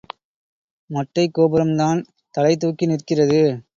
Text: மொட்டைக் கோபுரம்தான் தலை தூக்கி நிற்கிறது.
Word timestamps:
மொட்டைக் 0.89 1.35
கோபுரம்தான் 1.37 2.01
தலை 2.35 2.57
தூக்கி 2.57 2.85
நிற்கிறது. 2.85 3.41